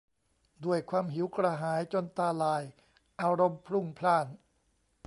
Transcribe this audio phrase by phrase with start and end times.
[0.65, 2.63] ด้วยความหิวกระหายจนตาลาย
[3.21, 4.27] อารมณ์พลุ่งพล่าน